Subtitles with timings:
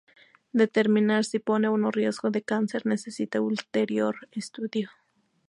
[0.51, 4.89] Determinar si pone o no riesgo de cáncer necesita ulterior estudio.